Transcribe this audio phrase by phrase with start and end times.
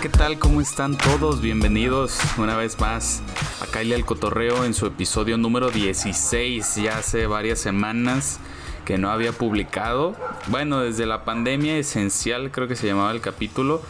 [0.00, 0.38] ¿qué tal?
[0.38, 1.40] ¿Cómo están todos?
[1.40, 3.20] Bienvenidos una vez más
[3.60, 6.76] a Kyle al Cotorreo en su episodio número 16.
[6.76, 8.38] Ya hace varias semanas
[8.84, 10.14] que no había publicado.
[10.46, 13.82] Bueno, desde la pandemia esencial creo que se llamaba el capítulo.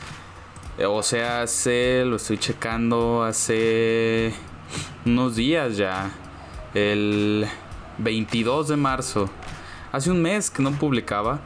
[0.82, 4.32] O sea, hace, lo estoy checando, hace
[5.04, 6.11] unos días ya.
[6.72, 7.46] El
[7.99, 9.29] 22 de marzo.
[9.93, 11.40] Hace un mes que no publicaba.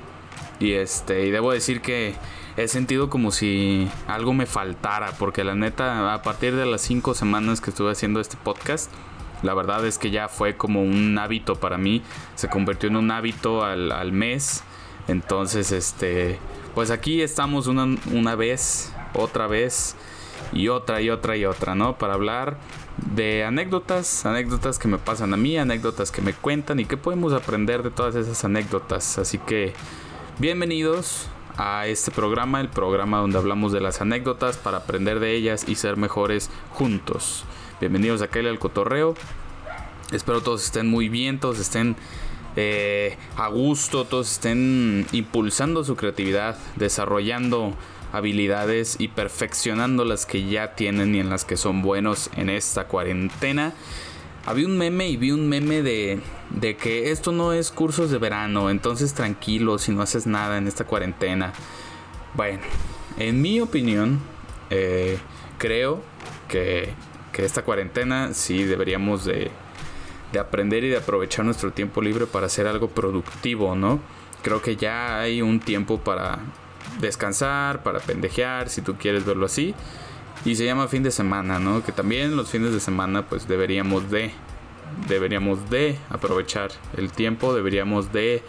[0.61, 2.15] Y este, y debo decir que
[2.57, 7.15] he sentido como si algo me faltara, porque la neta, a partir de las cinco
[7.15, 8.91] semanas que estuve haciendo este podcast,
[9.43, 12.03] la verdad es que ya fue como un hábito para mí,
[12.35, 14.63] se convirtió en un hábito al, mes,
[15.09, 16.39] entonces este,
[16.75, 19.97] pues aquí estamos una, una vez, otra vez,
[20.53, 21.97] y otra y otra y otra, ¿no?
[21.97, 22.59] Para hablar
[23.15, 27.33] de anécdotas, anécdotas que me pasan a mí, anécdotas que me cuentan y que podemos
[27.33, 29.19] aprender de todas esas anécdotas.
[29.19, 29.73] Así que
[30.39, 35.65] bienvenidos a este programa, el programa donde hablamos de las anécdotas para aprender de ellas
[35.69, 37.45] y ser mejores juntos.
[37.81, 39.15] Bienvenidos a Kelly al Cotorreo.
[40.13, 41.97] Espero todos estén muy bien, todos estén
[42.57, 47.75] eh, a gusto, todos estén impulsando su creatividad, desarrollando
[48.13, 52.87] habilidades y perfeccionando las que ya tienen y en las que son buenos en esta
[52.87, 53.73] cuarentena.
[54.45, 58.19] Había un meme y vi un meme de, de que esto no es cursos de
[58.19, 61.53] verano, entonces tranquilo si no haces nada en esta cuarentena.
[62.35, 62.59] Bueno,
[63.19, 64.19] en mi opinión,
[64.71, 65.19] eh,
[65.59, 66.03] creo
[66.49, 66.93] que,
[67.33, 69.53] que, esta cuarentena sí deberíamos de,
[70.33, 74.01] de aprender y de aprovechar nuestro tiempo libre para hacer algo productivo, ¿no?
[74.43, 76.41] Creo que ya hay un tiempo para
[77.01, 79.73] descansar, para pendejear, si tú quieres verlo así
[80.45, 81.85] y se llama fin de semana, ¿no?
[81.85, 84.33] Que también los fines de semana pues deberíamos de
[85.09, 88.43] deberíamos de aprovechar el tiempo, deberíamos de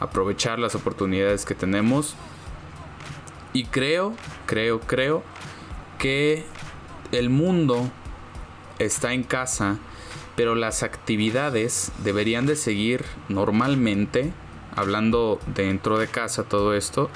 [0.00, 2.14] aprovechar las oportunidades que tenemos.
[3.52, 4.14] Y creo,
[4.46, 5.22] creo, creo
[5.98, 6.44] que
[7.12, 7.90] el mundo
[8.78, 9.78] está en casa,
[10.36, 14.32] pero las actividades deberían de seguir normalmente,
[14.74, 17.10] hablando dentro de casa todo esto,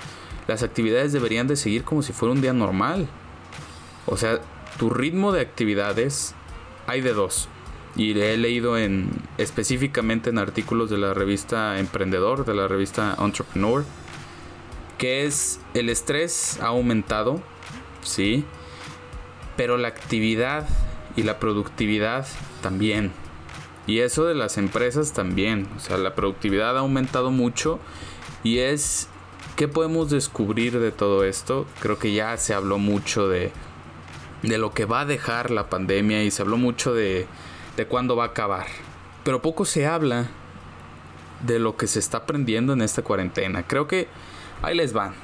[0.47, 3.09] las actividades deberían de seguir como si fuera un día normal.
[4.11, 4.41] O sea,
[4.79, 6.35] tu ritmo de actividades
[6.87, 7.49] hay de dos.
[7.97, 13.85] Y he leído en específicamente en artículos de la revista Emprendedor, de la revista Entrepreneur,
[14.99, 17.43] que es el estrés ha aumentado,
[18.03, 18.45] sí,
[19.57, 20.69] pero la actividad
[21.17, 22.27] y la productividad
[22.63, 23.13] también.
[23.87, 27.81] Y eso de las empresas también, o sea, la productividad ha aumentado mucho
[28.45, 29.09] y es
[29.57, 31.67] ¿qué podemos descubrir de todo esto?
[31.81, 33.51] Creo que ya se habló mucho de
[34.43, 37.27] de lo que va a dejar la pandemia y se habló mucho de,
[37.77, 38.67] de cuándo va a acabar.
[39.25, 40.29] Pero poco se habla
[41.47, 43.63] de lo que se está aprendiendo en esta cuarentena.
[43.67, 44.09] Creo que
[44.63, 45.15] ahí les van.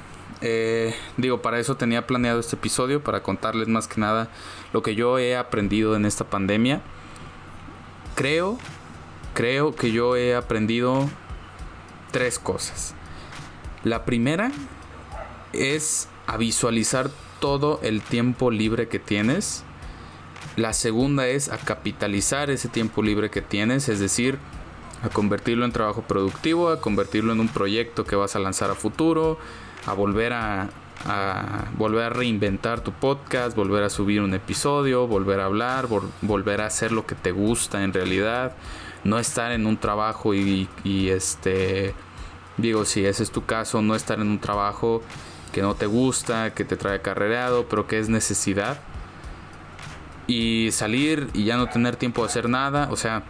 [0.41, 4.29] Eh, digo, para eso tenía planeado este episodio, para contarles más que nada
[4.73, 6.81] lo que yo he aprendido en esta pandemia.
[8.15, 8.57] Creo,
[9.33, 11.09] creo que yo he aprendido
[12.11, 12.93] tres cosas.
[13.83, 14.51] La primera
[15.53, 17.09] es a visualizar
[17.39, 19.63] todo el tiempo libre que tienes.
[20.55, 24.37] La segunda es a capitalizar ese tiempo libre que tienes, es decir,
[25.03, 28.75] a convertirlo en trabajo productivo, a convertirlo en un proyecto que vas a lanzar a
[28.75, 29.37] futuro,
[29.85, 30.69] a volver a,
[31.77, 35.87] volver a reinventar tu podcast, volver a subir un episodio, volver a hablar,
[36.21, 38.55] volver a hacer lo que te gusta en realidad,
[39.03, 41.93] no estar en un trabajo y, y este
[42.57, 45.03] digo si ese es tu caso, no estar en un trabajo
[45.55, 48.77] que no te gusta, que te trae carrereado, pero que es necesidad.
[50.27, 53.23] Y salir y ya no tener tiempo de hacer nada, o sea,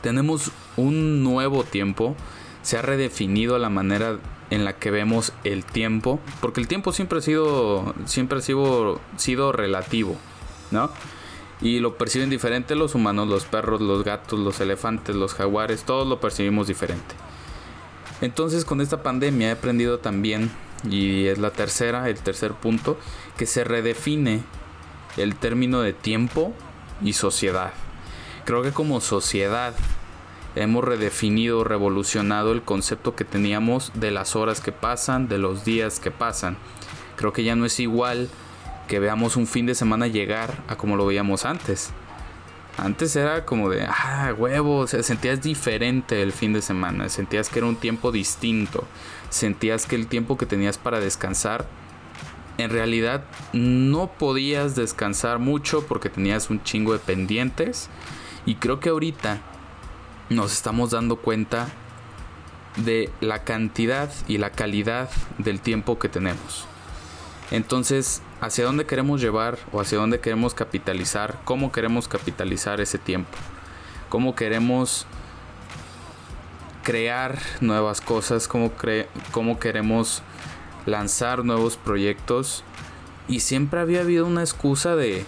[0.00, 2.16] tenemos un nuevo tiempo,
[2.62, 4.16] se ha redefinido la manera
[4.48, 9.02] en la que vemos el tiempo, porque el tiempo siempre ha sido siempre ha sido,
[9.18, 10.16] sido relativo,
[10.70, 10.90] ¿no?
[11.60, 16.08] Y lo perciben diferente los humanos, los perros, los gatos, los elefantes, los jaguares, todos
[16.08, 17.14] lo percibimos diferente.
[18.24, 20.50] Entonces con esta pandemia he aprendido también
[20.88, 22.98] y es la tercera, el tercer punto,
[23.36, 24.42] que se redefine
[25.18, 26.54] el término de tiempo
[27.02, 27.74] y sociedad.
[28.46, 29.74] Creo que como sociedad
[30.56, 36.00] hemos redefinido, revolucionado el concepto que teníamos de las horas que pasan, de los días
[36.00, 36.56] que pasan.
[37.16, 38.30] Creo que ya no es igual
[38.88, 41.90] que veamos un fin de semana llegar a como lo veíamos antes.
[42.76, 47.68] Antes era como de, ah, huevo, sentías diferente el fin de semana, sentías que era
[47.68, 48.84] un tiempo distinto,
[49.30, 51.66] sentías que el tiempo que tenías para descansar,
[52.58, 57.88] en realidad no podías descansar mucho porque tenías un chingo de pendientes.
[58.46, 59.40] Y creo que ahorita
[60.30, 61.68] nos estamos dando cuenta
[62.76, 66.66] de la cantidad y la calidad del tiempo que tenemos.
[67.50, 73.30] Entonces, hacia dónde queremos llevar o hacia dónde queremos capitalizar, cómo queremos capitalizar ese tiempo,
[74.10, 75.06] cómo queremos
[76.82, 80.22] crear nuevas cosas, cómo, queremos
[80.84, 82.64] lanzar nuevos proyectos.
[83.28, 85.24] Y siempre había habido una excusa de,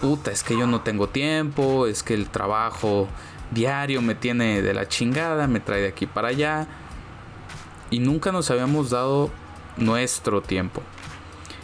[0.00, 3.06] puta, es que yo no tengo tiempo, es que el trabajo
[3.52, 6.66] diario me tiene de la chingada, me trae de aquí para allá.
[7.90, 9.30] Y nunca nos habíamos dado
[9.76, 10.82] nuestro tiempo.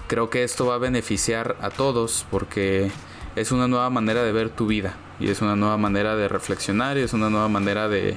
[0.06, 2.90] Creo que esto va a beneficiar a todos porque
[3.36, 6.98] es una nueva manera de ver tu vida y es una nueva manera de reflexionar
[6.98, 8.16] y es una nueva manera de,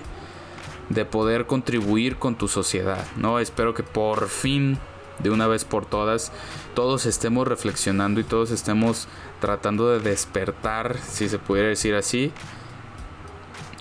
[0.90, 3.40] de poder contribuir con tu sociedad, ¿no?
[3.40, 4.78] Espero que por fin,
[5.20, 6.32] de una vez por todas,
[6.76, 9.08] todos estemos reflexionando y todos estemos
[9.40, 12.32] tratando de despertar, si se pudiera decir así,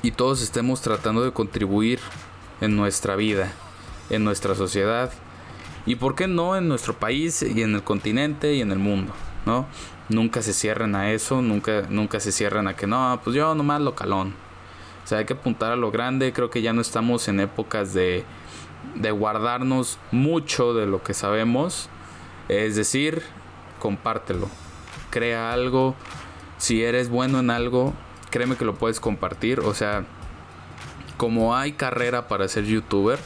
[0.02, 1.98] y todos estemos tratando de contribuir
[2.60, 3.52] en nuestra vida,
[4.10, 5.10] en nuestra sociedad
[5.86, 9.12] y por qué no en nuestro país y en el continente y en el mundo,
[9.46, 9.66] ¿no?
[10.08, 13.80] Nunca se cierren a eso, nunca, nunca se cierran a que no, pues yo nomás
[13.80, 14.34] localón.
[15.04, 17.94] O sea, hay que apuntar a lo grande, creo que ya no estamos en épocas
[17.94, 18.24] de,
[18.96, 21.88] de guardarnos mucho de lo que sabemos,
[22.48, 23.22] es decir,
[23.78, 24.48] compártelo,
[25.10, 25.94] crea algo,
[26.58, 27.94] si eres bueno en algo,
[28.30, 29.60] créeme que lo puedes compartir.
[29.60, 30.04] O sea,
[31.16, 33.18] como hay carrera para ser youtuber,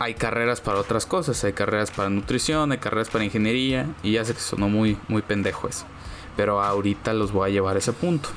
[0.00, 1.44] hay carreras para otras cosas.
[1.44, 3.86] Hay carreras para nutrición, hay carreras para ingeniería.
[4.02, 5.84] Y ya sé que sonó muy, muy pendejo eso.
[6.36, 8.30] Pero ahorita los voy a llevar a ese punto.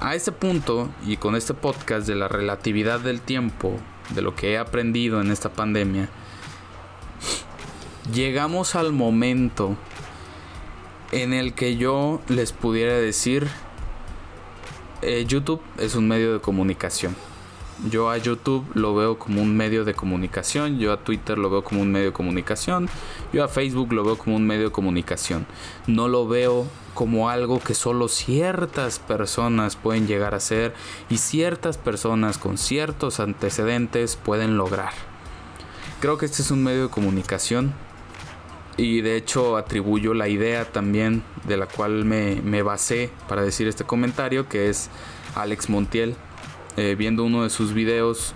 [0.00, 3.76] A ese punto, y con este podcast de la relatividad del tiempo,
[4.10, 6.08] de lo que he aprendido en esta pandemia,
[8.14, 9.76] llegamos al momento
[11.10, 13.48] en el que yo les pudiera decir
[15.02, 17.16] eh, YouTube es un medio de comunicación.
[17.90, 21.62] Yo a YouTube lo veo como un medio de comunicación, yo a Twitter lo veo
[21.62, 22.88] como un medio de comunicación,
[23.32, 25.46] yo a Facebook lo veo como un medio de comunicación.
[25.86, 30.74] No lo veo como algo que solo ciertas personas pueden llegar a ser
[31.08, 34.92] y ciertas personas con ciertos antecedentes pueden lograr.
[36.00, 37.72] Creo que este es un medio de comunicación
[38.76, 43.84] y de hecho atribuyo la idea también de la cual me, basé para decir este
[43.84, 44.90] comentario, que es
[45.34, 46.16] Alex Montiel.
[46.78, 48.34] Eh, viendo uno de sus videos,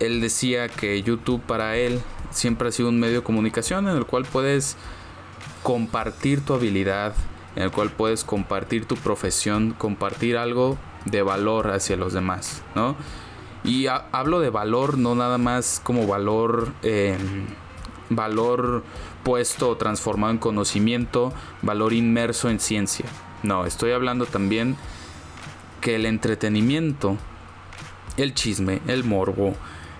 [0.00, 2.00] él decía que YouTube para él
[2.32, 4.76] siempre ha sido un medio de comunicación en el cual puedes
[5.62, 7.14] compartir tu habilidad,
[7.54, 12.96] en el cual puedes compartir tu profesión, compartir algo de valor hacia los demás, ¿no?
[13.62, 17.16] Y hablo de valor no nada más como valor, eh,
[18.10, 18.82] valor
[19.22, 23.06] puesto o transformado en conocimiento, valor inmerso en ciencia.
[23.44, 24.76] No, estoy hablando también
[25.80, 27.16] que el entretenimiento,
[28.16, 29.54] el chisme, el morbo,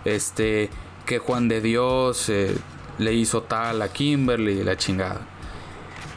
[0.04, 0.70] este,
[1.06, 2.56] que Juan de Dios eh,
[2.98, 5.20] le hizo tal a Kimberly la chingada.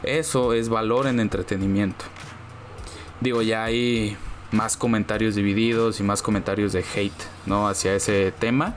[0.04, 2.06] Eso es valor en entretenimiento.
[3.20, 4.16] Digo, ya hay
[4.52, 7.68] más comentarios divididos y más comentarios de hate, ¿no?
[7.68, 8.76] Hacia ese tema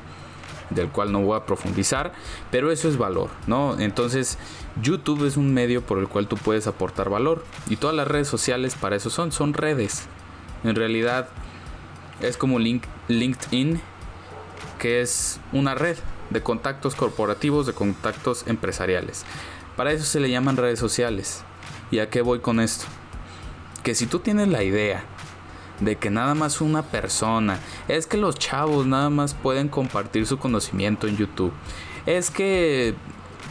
[0.71, 2.13] del cual no voy a profundizar,
[2.51, 3.79] pero eso es valor, ¿no?
[3.79, 4.39] Entonces,
[4.81, 8.29] YouTube es un medio por el cual tú puedes aportar valor y todas las redes
[8.29, 10.07] sociales para eso son, son redes.
[10.65, 11.29] En realidad
[12.23, 13.81] es como LinkedIn,
[14.79, 15.97] que es una red
[16.31, 19.25] de contactos corporativos, de contactos empresariales.
[19.77, 21.43] Para eso se le llaman redes sociales.
[21.91, 22.87] ¿Y a qué voy con esto?
[23.83, 25.05] Que si tú tienes la idea
[25.81, 27.59] de que nada más una persona,
[27.89, 31.53] es que los chavos nada más pueden compartir su conocimiento en YouTube.
[32.07, 32.95] Es que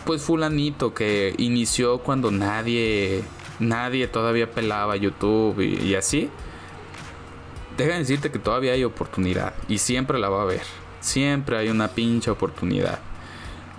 [0.05, 3.23] pues fulanito que inició cuando nadie
[3.59, 6.29] nadie todavía pelaba YouTube y, y así.
[7.79, 10.63] Déjame decirte que todavía hay oportunidad y siempre la va a haber.
[10.99, 12.99] Siempre hay una pinche oportunidad.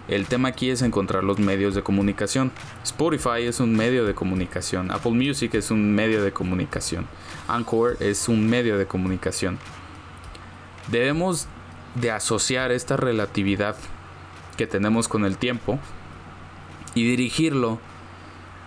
[0.08, 2.50] El tema aquí es encontrar los medios de comunicación.
[2.82, 4.90] Spotify es un medio de comunicación.
[4.90, 7.06] Apple Music es un medio de comunicación.
[7.46, 9.58] Anchor es un medio de comunicación.
[10.90, 11.46] Debemos
[11.94, 13.76] de asociar esta relatividad
[14.56, 15.78] que tenemos con el tiempo
[16.94, 17.78] y dirigirlo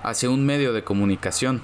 [0.03, 1.63] hacia un medio de comunicación.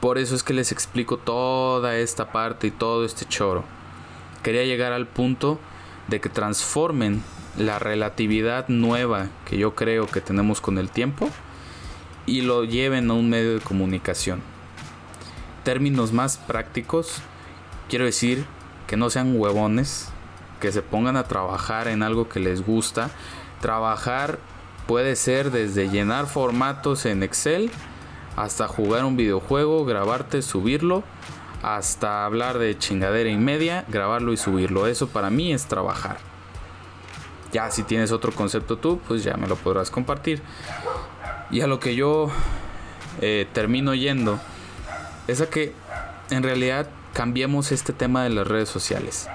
[0.00, 3.64] Por eso es que les explico toda esta parte y todo este choro.
[4.42, 5.58] Quería llegar al punto
[6.08, 7.22] de que transformen
[7.56, 11.30] la relatividad nueva que yo creo que tenemos con el tiempo
[12.26, 14.42] y lo lleven a un medio de comunicación.
[15.64, 17.20] Términos más prácticos,
[17.88, 18.44] quiero decir
[18.86, 20.08] que no sean huevones,
[20.60, 23.10] que se pongan a trabajar en algo que les gusta.
[23.60, 24.38] Trabajar
[24.86, 27.70] puede ser desde llenar formatos en Excel
[28.36, 31.02] hasta jugar un videojuego, grabarte, subirlo,
[31.62, 34.86] hasta hablar de chingadera y media, grabarlo y subirlo.
[34.86, 36.18] Eso para mí es trabajar.
[37.52, 40.42] Ya si tienes otro concepto tú, pues ya me lo podrás compartir.
[41.50, 42.28] Y a lo que yo
[43.20, 44.38] eh, termino yendo
[45.26, 45.72] es a que
[46.30, 49.28] en realidad cambiemos este tema de las redes sociales.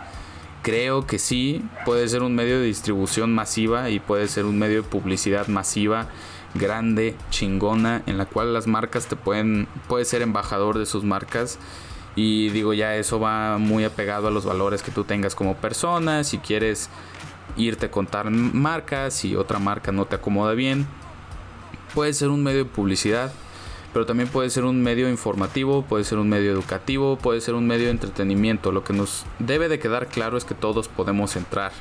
[0.62, 4.84] Creo que sí, puede ser un medio de distribución masiva y puede ser un medio
[4.84, 6.08] de publicidad masiva,
[6.54, 11.60] grande, chingona, en la cual las marcas te pueden, puedes ser embajador de sus marcas.
[12.16, 16.24] Y digo, ya eso va muy apegado a los valores que tú tengas como persona.
[16.24, 16.90] Si quieres
[17.58, 20.88] irte a contar marcas y otra marca no te acomoda bien,
[21.94, 23.32] puede ser un medio de publicidad
[23.94, 27.68] pero también puede ser un medio informativo, puede ser un medio educativo, puede ser un
[27.68, 28.72] medio de entretenimiento.
[28.72, 31.74] Lo que nos debe de quedar claro es que todos podemos entrar.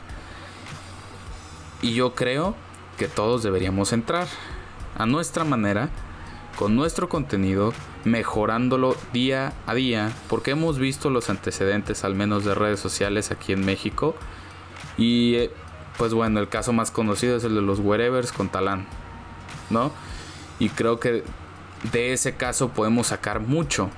[1.83, 2.57] Y yo creo
[2.99, 4.27] que todos deberíamos entrar
[4.97, 5.89] a nuestra manera,
[6.57, 7.73] con nuestro contenido,
[8.05, 13.53] mejorándolo día a día, porque hemos visto los antecedentes al menos de redes sociales aquí
[13.53, 14.15] en México.
[14.99, 15.51] Y eh,
[15.97, 18.87] pues bueno, el caso más conocido es el de los Wherevers con Talán,
[19.71, 19.93] ¿no?
[20.59, 21.25] Y creo que
[21.93, 23.91] de ese caso podemos sacar mucho.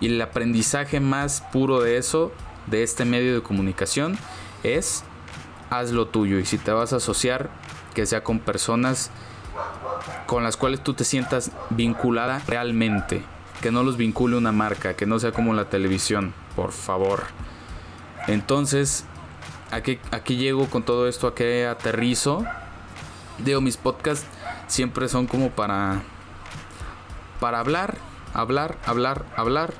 [0.00, 2.32] Y el aprendizaje más puro de eso,
[2.66, 4.18] de este medio de comunicación,
[4.62, 5.04] es
[5.70, 6.38] haz lo tuyo.
[6.38, 7.50] Y si te vas a asociar,
[7.94, 9.10] que sea con personas
[10.26, 13.22] con las cuales tú te sientas vinculada realmente.
[13.62, 17.24] Que no los vincule una marca, que no sea como la televisión, por favor.
[18.26, 19.04] Entonces,
[19.70, 21.26] aquí, aquí llego con todo esto?
[21.26, 22.44] ¿A qué aterrizo?
[23.38, 24.26] Digo, mis podcasts
[24.66, 26.02] siempre son como para
[27.40, 27.98] para hablar,
[28.32, 29.74] hablar, hablar, hablar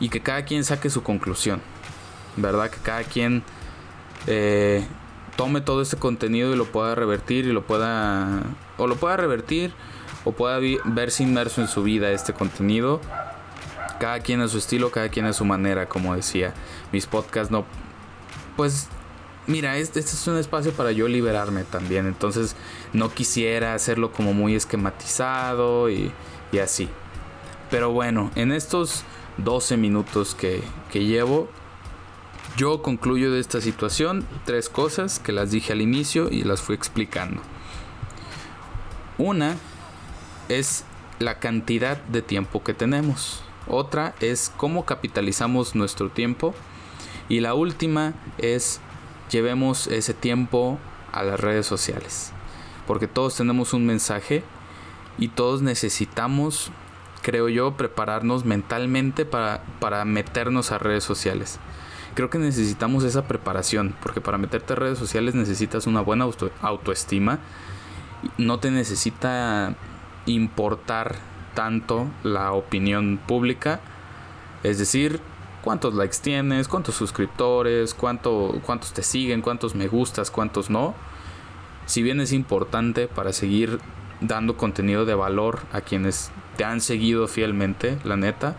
[0.00, 1.60] y que cada quien saque su conclusión.
[2.36, 2.70] ¿Verdad?
[2.70, 3.42] Que cada quien
[4.26, 4.86] eh,
[5.40, 8.42] tome todo este contenido y lo pueda revertir y lo pueda...
[8.76, 9.72] O lo pueda revertir
[10.26, 13.00] o pueda verse inmerso en su vida este contenido.
[13.98, 16.52] Cada quien a su estilo, cada quien a su manera, como decía.
[16.92, 17.64] Mis podcasts no...
[18.54, 18.88] Pues
[19.46, 22.06] mira, este, este, es un espacio para yo liberarme también.
[22.06, 22.54] Entonces
[22.92, 26.12] no quisiera hacerlo como muy esquematizado y,
[26.52, 26.90] y así.
[27.70, 29.04] Pero bueno, en estos
[29.38, 31.48] 12 minutos que, que llevo,
[32.56, 36.74] yo concluyo de esta situación tres cosas que las dije al inicio y las fui
[36.74, 37.40] explicando.
[39.18, 39.56] Una
[40.48, 40.84] es
[41.18, 43.42] la cantidad de tiempo que tenemos.
[43.66, 46.54] Otra es cómo capitalizamos nuestro tiempo.
[47.28, 48.80] Y la última es
[49.30, 50.78] llevemos ese tiempo
[51.12, 52.32] a las redes sociales.
[52.86, 54.42] Porque todos tenemos un mensaje
[55.18, 56.72] y todos necesitamos,
[57.22, 61.60] creo yo, prepararnos mentalmente para, para meternos a redes sociales.
[62.14, 66.26] Creo que necesitamos esa preparación, porque para meterte a redes sociales necesitas una buena
[66.60, 67.38] autoestima.
[68.36, 69.74] No te necesita
[70.26, 71.16] importar
[71.54, 73.80] tanto la opinión pública.
[74.62, 75.20] Es decir,
[75.62, 80.94] cuántos likes tienes, cuántos suscriptores, cuánto, cuántos te siguen, cuántos me gustas, cuántos no.
[81.86, 83.78] Si bien es importante para seguir
[84.20, 88.56] dando contenido de valor a quienes te han seguido fielmente, la neta.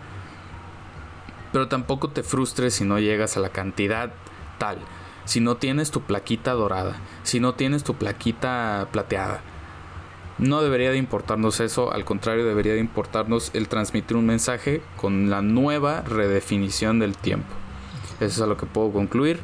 [1.52, 4.12] Pero tampoco te frustres si no llegas a la cantidad
[4.58, 4.78] tal.
[5.24, 9.40] Si no tienes tu plaquita dorada, si no tienes tu plaquita plateada.
[10.38, 15.30] No debería de importarnos eso, al contrario debería de importarnos el transmitir un mensaje con
[15.30, 17.54] la nueva redefinición del tiempo.
[18.16, 19.40] Eso es a lo que puedo concluir.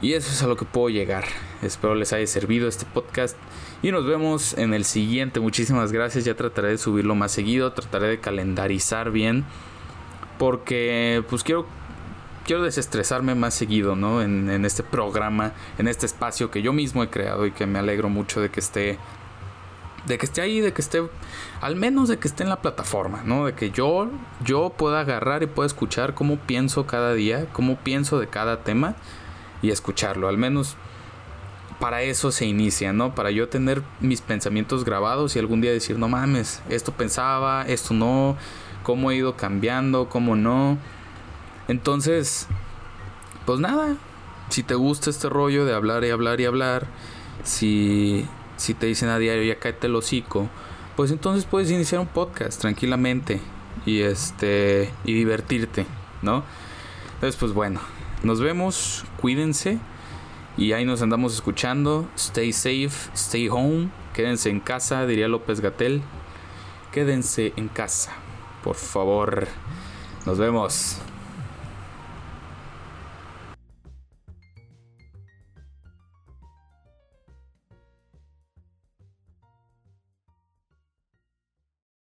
[0.00, 1.24] Y eso es a lo que puedo llegar.
[1.62, 3.36] Espero les haya servido este podcast.
[3.82, 5.40] Y nos vemos en el siguiente.
[5.40, 6.24] Muchísimas gracias.
[6.24, 7.72] Ya trataré de subirlo más seguido.
[7.72, 9.44] Trataré de calendarizar bien.
[10.38, 11.66] Porque pues quiero,
[12.44, 14.22] quiero desestresarme más seguido, ¿no?
[14.22, 17.78] En, en este programa, en este espacio que yo mismo he creado y que me
[17.78, 18.98] alegro mucho de que esté
[20.06, 21.02] de que esté ahí, de que esté,
[21.60, 23.46] al menos de que esté en la plataforma, ¿no?
[23.46, 24.10] De que yo,
[24.44, 28.96] yo pueda agarrar y pueda escuchar cómo pienso cada día, cómo pienso de cada tema
[29.62, 30.28] y escucharlo.
[30.28, 30.76] Al menos
[31.80, 33.14] para eso se inicia, ¿no?
[33.14, 37.94] Para yo tener mis pensamientos grabados y algún día decir, no mames, esto pensaba, esto
[37.94, 38.36] no,
[38.84, 40.78] cómo he ido cambiando, cómo no.
[41.66, 42.46] Entonces,
[43.46, 43.96] pues nada,
[44.50, 46.86] si te gusta este rollo de hablar y hablar y hablar,
[47.42, 48.26] si,
[48.56, 50.48] si te dicen a diario ya cáete el hocico,
[50.94, 53.40] pues entonces puedes iniciar un podcast tranquilamente
[53.84, 55.86] y este y divertirte,
[56.22, 56.44] ¿no?
[57.14, 57.80] Entonces, pues bueno,
[58.22, 59.78] nos vemos, cuídense
[60.56, 62.08] y ahí nos andamos escuchando.
[62.16, 63.88] Stay safe, stay home.
[64.12, 66.02] Quédense en casa, diría López Gatel.
[66.92, 68.12] Quédense en casa,
[68.64, 69.46] por favor.
[70.24, 70.96] Nos vemos.